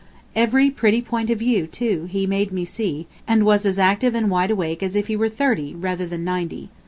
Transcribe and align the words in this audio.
Every 0.35 0.71
pretty 0.71 0.99
point 1.03 1.29
of 1.29 1.37
view, 1.37 1.67
too, 1.67 2.05
he 2.09 2.25
made 2.25 2.51
me 2.51 2.65
see, 2.65 3.05
and 3.27 3.45
was 3.45 3.67
as 3.67 3.77
active 3.77 4.15
and 4.15 4.31
wide 4.31 4.49
awake 4.49 4.81
as 4.81 4.95
if 4.95 5.05
he 5.05 5.15
were 5.15 5.29
thirty, 5.29 5.75
rather 5.75 6.07
than 6.07 6.23
ninety. 6.23 6.71